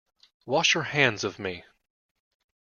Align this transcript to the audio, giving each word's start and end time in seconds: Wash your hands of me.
Wash 0.47 0.73
your 0.73 0.81
hands 0.81 1.23
of 1.23 1.37
me. 1.37 1.63